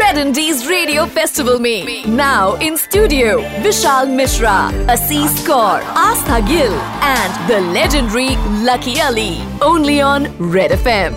Red 0.00 0.18
Indies 0.18 0.66
Radio 0.68 1.04
Festival 1.06 1.58
में 1.60 2.04
now 2.16 2.54
in 2.66 2.76
studio 2.76 3.36
Vishal 3.66 4.08
Mishra, 4.20 4.54
Assis 4.94 5.36
Kaur, 5.48 5.80
Astha 6.04 6.40
Gill 6.48 6.74
and 7.10 7.48
the 7.50 7.60
legendary 7.76 8.30
Lucky 8.68 9.00
Ali. 9.00 9.30
Only 9.70 10.00
on 10.10 10.28
Red 10.56 10.76
FM. 10.78 11.14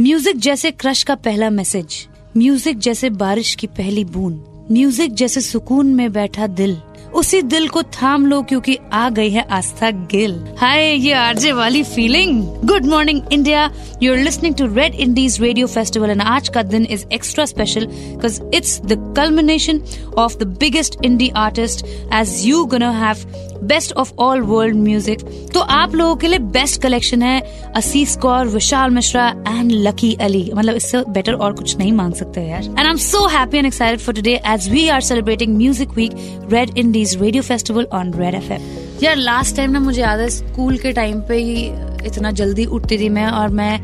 Music 0.00 0.36
जैसे 0.48 0.70
crush 0.70 1.02
का 1.02 1.14
पहला 1.28 1.50
message 1.50 2.06
music 2.36 2.78
जैसे 2.88 3.10
बारिश 3.24 3.54
की 3.60 3.66
पहली 3.78 4.04
बूंद 4.16 4.66
म्यूज़िक 4.72 5.14
जैसे 5.22 5.40
सुकून 5.40 5.94
में 5.94 6.10
बैठा 6.12 6.46
दिल 6.60 6.76
उसी 7.14 7.40
दिल 7.42 7.68
को 7.68 7.82
थाम 7.82 8.26
लो 8.26 8.40
क्योंकि 8.42 8.76
आ 8.92 9.08
गई 9.10 9.30
है 9.30 9.46
आस्था 9.50 9.90
गिल। 9.90 10.32
हाय, 10.58 10.84
ये 10.84 11.12
आरजे 11.12 11.52
वाली 11.52 11.82
feeling 11.84 12.42
good 12.66 12.86
morning 12.86 13.20
India 13.32 13.70
you 14.02 14.12
are 14.12 14.18
listening 14.18 14.54
to 14.54 14.66
red 14.74 14.94
indies 14.94 15.40
radio 15.42 15.66
festival 15.66 16.10
and 16.10 16.22
आज 16.22 16.48
का 16.48 16.62
दिन 16.62 16.86
is 16.90 17.04
extra 17.12 17.44
special 17.44 17.86
because 17.86 18.40
it's 18.54 18.80
the 18.82 19.14
culmination 19.16 19.80
of 20.18 20.36
the 20.38 20.46
biggest 20.60 21.04
indie 21.04 21.28
artist 21.36 21.84
as 22.14 22.42
you 22.44 22.64
gonna 22.64 22.90
have 22.98 23.47
best 23.62 23.92
of 23.92 24.12
all 24.18 24.40
world 24.40 24.76
music. 24.76 25.20
तो 25.54 25.60
आप 25.60 25.94
लोगों 25.94 26.16
के 26.16 26.28
लिए 26.28 26.38
best 26.38 26.80
collection 26.82 27.22
है 27.22 27.40
Asees 27.76 28.16
Kaur, 28.16 28.46
Vishal 28.48 28.90
Mishra 28.90 29.28
and 29.48 29.72
Lucky 29.72 30.12
Ali. 30.20 30.50
मतलब 30.54 30.76
इससे 30.76 31.02
बेटर 31.08 31.34
और 31.34 31.52
कुछ 31.52 31.76
नहीं 31.78 31.92
मांग 31.92 32.14
सकते 32.14 32.42
यार। 32.42 32.62
And 32.62 32.78
I 32.78 32.88
am 32.88 32.96
so 32.96 33.26
happy 33.28 33.58
and 33.58 33.66
excited 33.66 34.00
for 34.00 34.14
today 34.14 34.40
as 34.46 34.68
we 34.70 34.88
are 34.88 35.00
celebrating 35.02 35.56
music 35.56 35.94
week 35.96 36.12
red 36.52 36.76
indies 36.78 37.16
radio 37.22 37.42
festival 37.42 37.86
on 37.92 38.12
red 38.14 38.34
F 38.34 38.52
यार 39.04 39.16
लास्ट 39.16 39.56
टाइम 39.56 39.70
ना 39.70 39.80
मुझे 39.80 40.00
याद 40.00 40.20
है 40.20 40.28
स्कूल 40.30 40.78
के 40.78 40.92
टाइम 40.92 41.20
पे 41.20 41.36
ही 41.36 41.66
इतना 42.06 42.30
जल्दी 42.30 42.64
उठती 42.66 42.98
थी 42.98 43.08
मैं 43.08 43.26
और 43.26 43.48
मैं, 43.48 43.78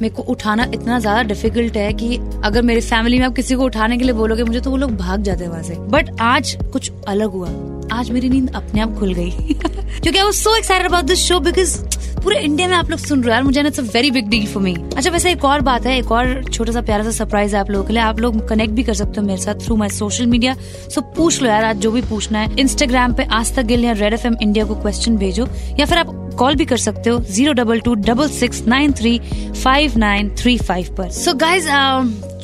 मेरे 0.00 0.14
को 0.14 0.22
उठाना 0.22 0.64
इतना 0.74 0.98
ज़्यादा 0.98 1.22
डिफ़िकल्ट 1.22 1.76
है 1.76 1.92
कि 1.92 2.16
अगर 2.44 2.62
मेरी 2.62 2.80
फैमिली 2.80 3.18
में 3.18 3.26
आप 3.26 3.34
किसी 3.34 3.54
को 3.54 3.64
उठाने 3.64 3.98
के 3.98 4.04
लिए 4.04 4.14
बोलोगे, 4.14 4.44
मुझे 4.44 4.60
तो 4.60 4.70
वो 4.70 4.76
लोग 4.76 4.96
भाग 4.96 5.22
जाते 5.22 5.44
हैं 5.44 5.50
वहाँ 5.50 5.62
से। 5.62 5.74
बट 5.90 6.10
आज 6.20 6.56
कुछ 6.72 6.90
अलग 7.08 7.30
हुआ। 7.30 7.69
आज 7.92 8.10
मेरी 8.10 8.28
नींद 8.28 8.50
अपने 8.54 8.80
आप 8.80 8.98
खुल 8.98 9.14
गई। 9.14 9.30
क्योंकि 9.30 10.18
I 10.18 10.24
was 10.24 10.34
so 10.34 10.56
excited 10.56 10.86
about 10.86 11.04
this 11.04 11.18
show 11.18 11.40
because 11.40 11.78
पूरे 12.22 12.38
इंडिया 12.38 12.68
में 12.68 12.76
आप 12.76 12.90
लोग 12.90 12.98
सुन 12.98 13.18
रहे 13.18 13.26
हो 13.26 13.34
यार, 13.34 13.42
मुझे 13.42 13.60
it's 13.60 13.80
a 13.80 13.82
very 13.84 14.10
big 14.10 14.28
deal 14.28 14.46
for 14.46 14.62
me 14.62 14.74
अच्छा 14.96 15.10
वैसे 15.10 15.30
एक 15.32 15.44
और 15.44 15.60
बात 15.60 15.86
है, 15.86 15.96
एक 15.98 16.10
और 16.12 16.42
छोटा 16.44 16.72
सा 16.72 16.80
प्यारा 16.80 17.04
सा 17.04 17.10
सरप्राइज़ 17.10 17.54
है 17.54 17.60
आप 17.60 17.70
लोगों 17.70 17.86
के 17.86 17.92
लिए। 17.92 18.02
आप 18.02 18.20
लोग 18.20 18.48
कनेक्ट 18.48 18.74
भी 18.74 18.82
कर 18.82 18.94
सकते 18.94 19.20
हो 19.20 19.26
मेरे 19.26 19.42
साथ 19.42 19.64
through 19.64 19.76
my 19.76 19.88
social 19.88 20.26
media 20.26 20.54
so 20.88 21.00
पूछ 21.16 21.42
लो 21.42 21.48
यार, 21.48 21.64
आज 21.64 21.76
जो 21.76 21.90
भी 21.90 22.02
पूछना 22.02 22.38
है 22.38 22.56
इंस्टाग्राम 22.58 23.14
पे 23.14 23.24
आज 23.32 23.54
तक 23.56 23.62
गिल 23.64 23.84
या 23.84 23.92
रेड 23.92 24.14
एफ़ 24.14 24.26
एम 24.26 24.36
इंडिया 24.42 24.64
को 24.64 24.74
क्वेश्चन 24.74 25.16
भेजो, 25.16 25.48
या 25.78 25.86
फिर 25.86 25.98
आप 25.98 26.19
कॉल 26.38 26.54
भी 26.56 26.64
कर 26.64 26.76
सकते 26.78 27.10
हो 27.10 27.18
zero 27.30 27.52
double 27.52 27.80
two 27.80 27.94
double 28.06 28.28
six 28.30 28.62
nine 28.66 28.92
three 28.92 29.18
five 29.62 29.98
nine 29.98 30.34
three 30.38 30.56
five 30.58 30.94
पर। 30.98 31.10
सो 31.12 31.34
गाइज़ 31.36 31.68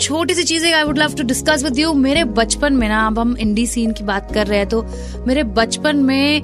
छोटी 0.01 0.35
सी 0.35 0.43
चीज़ 0.45 0.65
I 0.67 0.83
would 0.85 0.99
love 0.99 1.15
to 1.17 1.23
discuss 1.25 1.63
with 1.65 1.79
you 1.79 1.93
मेरे 1.95 2.25
बचपन 2.39 2.73
में 2.73 2.89
ना, 2.89 3.07
अब 3.07 3.19
हम 3.19 3.37
इंडी 3.41 3.67
सीन 3.67 3.93
की 3.93 4.05
बात 4.05 4.33
कर 4.35 4.47
रहे 4.47 4.59
हैं 4.59 4.69
तो 4.69 4.85
मेरे 5.27 5.43
बचपन 5.59 5.97
में 6.05 6.43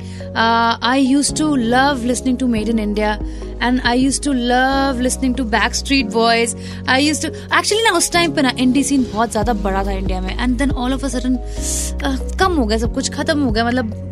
I 0.83 1.01
use 1.01 1.35
to 1.35 1.55
love 1.57 2.05
listening 2.07 2.39
to 2.39 2.47
made 2.49 2.69
in 2.69 2.79
India 2.79 3.13
and 3.63 3.81
I 3.81 4.01
use 4.01 4.21
to 4.23 4.33
love 4.33 5.01
listening 5.01 5.35
to 5.37 5.45
Backstreet 5.75 6.07
Boys 6.13 6.57
I 6.89 7.05
use 7.07 7.27
to 7.27 7.33
actually 7.33 7.83
ना, 7.85 7.91
उस 7.91 8.11
टाइम 8.13 8.33
पे 8.35 8.43
ना 8.43 8.53
इंडी 8.59 8.85
सीन 8.85 9.07
बहुत 9.13 9.31
ज़्यादा 9.31 9.53
बड़ा 9.67 9.85
था 9.87 9.93
इंडिया 9.93 10.21
में 10.21 10.37
and 10.39 10.57
then 10.59 10.71
all 10.71 10.95
of 10.95 11.05
a 11.05 11.09
sudden 11.09 11.39
कम 12.39 12.53
हो 12.53 12.65
गया, 12.67 12.79
सब 12.79 12.95
कुछ 12.95 13.13
खत्म 13.15 13.39
हो 13.41 13.51
गया 13.51 13.65
मतलब 13.65 14.12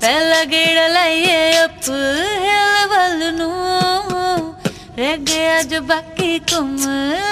ਪਹਿਲਾ 0.00 0.44
ਗੇੜਾ 0.44 0.86
ਲਈਏ 0.88 1.64
ਅਪ 1.64 1.88
ਹਿਲ 2.42 2.86
ਵੱਲ 2.88 3.34
ਨੂੰ। 3.34 4.54
ਰਹਿ 4.98 5.16
ਗਿਆ 5.16 5.62
ਜੋ 5.62 5.80
ਬਾਕੀ 5.80 6.38
ਘੁੰਮ 6.38 6.76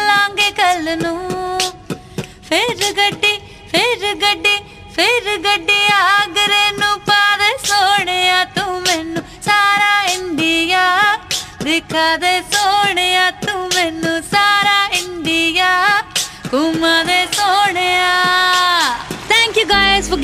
ਲਾਂਗੇ 0.07 0.51
ਕੱਲ 0.51 0.97
ਨੂੰ। 1.03 1.61
ਫਿਰ 2.49 2.93
ਗੱਡੀ 2.93 3.39
ਫਿਰ 3.73 4.15
ਗੱਡੀ 4.15 4.57
ਫਿਰ 4.97 5.37
ਗੱਡੀ 5.39 5.81
ਆਗਰੇ 5.93 6.71
ਨੂੰ 6.79 6.99
ਪਾ 7.01 7.37
ਦੇ 7.37 7.57
ਸੋਹਣਿਆ 7.65 8.45
ਤੂੰ 8.45 8.81
ਮੈਨੂੰ। 8.81 9.23
ਸਾਰਾ 9.43 10.03
ਇੰਡੀਆ 10.03 10.85
ਦਿਖਾ 11.63 12.17
ਦੇ 12.17 12.41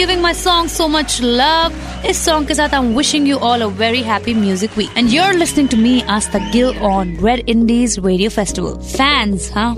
giving 0.03 0.21
my 0.21 0.33
song 0.33 0.67
so 0.67 0.89
much 0.89 1.21
love. 1.23 1.73
This 2.05 2.21
song 2.29 2.47
ke 2.47 2.55
saath 2.61 2.73
I'm 2.77 2.87
wishing 3.01 3.27
you 3.31 3.37
all 3.49 3.65
a 3.67 3.69
very 3.81 4.01
happy 4.07 4.33
music 4.39 4.79
week. 4.81 4.97
And 5.01 5.13
you're 5.15 5.35
listening 5.43 5.69
to 5.75 5.77
me, 5.83 5.93
Asta 6.15 6.41
Gill, 6.55 6.73
on 6.89 7.13
Red 7.27 7.43
Indies 7.53 7.95
Radio 8.07 8.31
Festival. 8.37 8.81
Fans, 8.95 9.47
huh? 9.59 9.77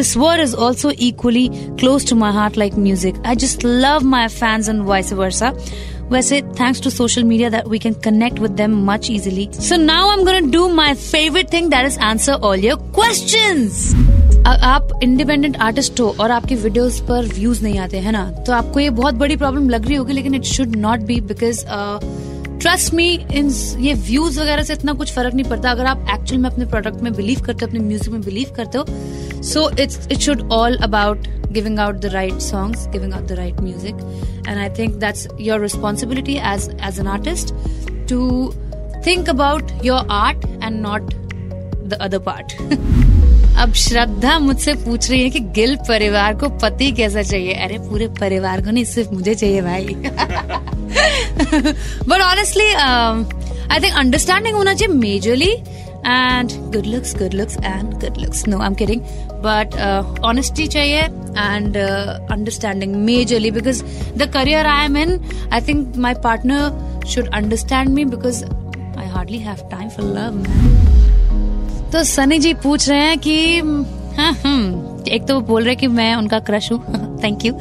This 0.00 0.10
word 0.24 0.42
is 0.46 0.56
also 0.66 0.92
equally 1.06 1.46
close 1.84 2.04
to 2.10 2.18
my 2.24 2.32
heart 2.38 2.58
like 2.64 2.76
music. 2.88 3.22
I 3.24 3.34
just 3.44 3.64
love 3.64 4.04
my 4.16 4.28
fans 4.36 4.68
and 4.74 4.84
vice 4.90 5.14
versa. 5.22 5.52
Where 6.10 6.22
thanks 6.60 6.84
to 6.88 6.90
social 6.98 7.24
media 7.32 7.48
that 7.56 7.66
we 7.76 7.78
can 7.86 7.98
connect 8.08 8.44
with 8.46 8.58
them 8.58 8.76
much 8.90 9.08
easily. 9.08 9.48
So 9.70 9.80
now 9.86 10.10
I'm 10.10 10.26
gonna 10.32 10.52
do 10.58 10.68
my 10.82 10.92
favorite 11.06 11.50
thing 11.56 11.70
that 11.70 11.86
is 11.92 11.98
answer 12.12 12.38
all 12.42 12.56
your 12.68 12.76
questions. 13.00 13.94
आप 14.46 14.88
independent 15.02 15.56
artist 15.56 16.00
हो 16.00 16.14
और 16.20 16.30
आपकी 16.30 16.54
videos 16.54 17.00
पर 17.00 17.26
views 17.34 17.62
नहीं 17.62 17.78
आते, 17.78 17.98
है 17.98 18.12
ना? 18.12 18.30
तो 18.46 18.52
आपको 18.52 18.80
ये 18.80 18.90
बहुत 18.90 19.14
बड़ी 19.14 19.36
प्रॉब्लम 19.36 19.68
लग 19.70 19.86
रही 19.86 19.94
होगी, 19.94 20.12
लेकिन 20.12 20.34
it 20.34 20.44
should 20.44 20.76
not 20.76 21.00
be 21.00 21.20
because 21.20 21.64
trust 22.60 22.94
me 22.94 23.08
in 23.34 23.50
ये 23.80 23.94
व्यूज़ 23.94 24.40
वगैरह 24.40 24.62
से 24.62 24.72
इतना 24.72 24.92
कुछ 24.92 25.12
फ़र्क 25.14 25.34
नहीं 25.34 25.44
पड़ता। 25.44 25.70
अगर 25.70 25.86
आप 25.86 26.06
एक्चुअल 26.14 26.40
में 26.42 26.48
अपने 26.50 26.66
प्रोडक्ट 26.66 27.02
में 27.02 27.12
बिलीव 27.12 27.40
करते 27.40 27.64
हो, 27.64 27.68
अपने 27.68 27.80
म्यूज़िक 27.80 28.12
में 28.12 28.22
बिलीव 28.22 28.52
करते 28.56 28.78
हो 28.78 29.42
so 29.42 29.68
it's 29.80 30.08
it 30.12 30.18
should 30.18 30.48
all 30.52 30.76
about 30.82 31.26
giving 31.52 31.78
out 31.78 31.96
the 31.96 32.06
right 32.14 32.40
songs 32.42 32.86
giving 32.92 33.12
out 33.12 33.26
the 33.28 33.32
right 33.32 33.60
music 33.60 33.94
and 34.48 34.56
I 34.58 34.68
think 34.78 34.96
that's 35.04 35.28
your 35.40 35.60
responsibility 35.60 36.36
as 36.54 36.70
as 36.88 37.00
an 37.00 37.06
artist 37.08 37.54
to 38.08 38.52
think 39.06 39.28
about 39.28 39.72
your 39.84 40.08
art 40.12 40.46
and 40.46 40.80
not 40.80 41.14
the 41.88 42.02
other 42.02 42.18
part. 42.20 42.52
अब 43.62 43.72
श्रद्धा 43.82 44.38
मुझसे 44.38 44.72
पूछ 44.84 45.10
रही 45.10 45.22
है 45.22 45.28
कि 45.30 45.40
गिल 45.58 45.76
परिवार 45.88 46.34
को 46.38 46.48
पति 46.62 46.90
कैसा 46.92 47.22
चाहिए? 47.22 47.52
अरे, 47.54 47.78
पूरे 47.88 48.08
परिवार 48.20 48.64
को 48.64 48.70
नहीं, 48.70 48.84
सिर्फ़ 48.84 49.10
मुझे 49.14 49.34
चाहिए 49.34 49.60
भाई। 49.62 49.94
But 52.08 52.20
honestly 52.22 52.66
I 52.74 53.80
think 53.80 53.94
understanding 53.98 54.56
होना 54.56 54.74
चाहिए 54.74 54.94
majorly 54.94 55.50
and 55.50 56.52
good 56.74 56.86
looks 56.86 57.14
good 57.16 57.34
looks 57.34 57.56
and 57.56 57.92
good 57.94 58.16
looks 58.18 58.46
no 58.48 58.60
I 58.60 58.66
am 58.66 58.74
kidding 58.74 59.00
but 59.46 59.76
honesty 60.24 60.66
चाहिए 60.66 61.00
and 61.00 61.76
understanding 61.76 62.94
majorly 63.04 63.50
because 63.50 63.82
the 64.16 64.30
career 64.34 64.66
I 64.66 64.84
am 64.84 64.96
in 64.96 65.18
I 65.52 65.60
think 65.68 65.96
my 66.06 66.14
partner 66.24 67.04
should 67.08 67.34
understand 67.34 67.88
me 67.88 68.04
because 68.14 68.44
I 68.44 69.08
hardly 69.08 69.38
have 69.38 69.68
time 69.70 69.88
for 69.88 70.06
love 70.14 70.34
man 70.42 71.05
तो 71.92 72.02
सनी 72.04 72.38
जी 72.38 72.52
पूछ 72.54 72.88
रहे 72.88 73.00
हैं 73.00 73.18
कि 73.18 73.58
हाँ, 74.16 74.32
हम्म, 74.34 75.04
एक 75.08 75.26
तो 75.28 75.34
वो 75.34 75.40
बोल 75.46 75.64
रहे 75.64 75.74
कि 75.76 75.86
मैं 75.86 76.14
उनका 76.14 76.38
क्रश 76.40 76.70
हूँ 76.72 77.18
थैंक 77.22 77.44
यू 77.44 77.52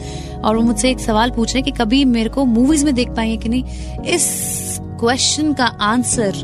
और 0.44 0.56
वो 0.56 0.62
मुझसे 0.62 0.90
एक 0.90 1.00
सवाल 1.00 1.32
पूछ 1.32 1.54
रहे 1.54 1.62
हैं 1.62 1.64
कि 1.64 1.72
कभी 1.80 2.04
मेरे 2.06 2.30
को 2.30 2.46
मूवीज़ 2.46 2.86
में 2.86 2.94
देख 2.96 3.10
पाएँगे 3.16 3.38
कि 3.38 3.50
नहीं? 3.50 3.64
इस 4.06 4.78
क्वेश्चन 5.00 5.54
का 5.54 5.66
आंसर 5.66 6.44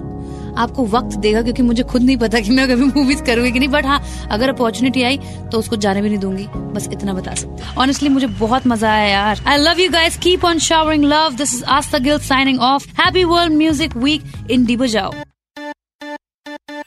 आपको 0.57 0.85
वक्त 0.85 1.15
देगा 1.17 1.41
क्योंकि 1.41 1.63
मुझे 1.63 1.83
खुद 1.83 2.01
नहीं 2.03 2.17
पता 2.17 2.39
कि 2.39 2.51
मैं 2.51 2.67
कभी 2.69 2.85
मूवीज़ 2.85 3.23
करूँगी 3.23 3.51
कि 3.51 3.59
नहीं 3.59 3.69
बट 3.69 3.85
हाँ 3.85 4.01
अगर 4.31 4.49
अपॉर्चुनिटी 4.49 5.03
आई 5.03 5.17
तो 5.51 5.59
उसको 5.59 5.75
जाने 5.75 6.01
भी 6.01 6.09
नहीं 6.09 6.19
दूँगी 6.19 6.47
बस 6.73 6.89
इतना 6.93 7.13
बता 7.13 7.35
सकते 7.35 7.79
ऑनेस्टली 7.81 8.09
मुझे 8.09 8.27
बहुत 8.39 8.67
मज़ा 8.67 8.91
आया 8.91 9.07
यार। 9.07 9.43
I 9.47 9.57
love 9.57 9.79
you 9.79 9.89
guys 9.91 10.17
keep 10.17 10.45
on 10.45 10.59
showering 10.59 11.03
love 11.03 11.35
this 11.37 11.55
is 11.55 11.63
Aastha 11.77 11.97
Gill 11.99 12.19
signing 12.19 12.59
off 12.61 12.87
happy 13.01 13.23
world 13.23 13.53
music 13.53 13.97
week 13.97 14.51
indie 14.65 14.77
बजाओ। 14.77 15.13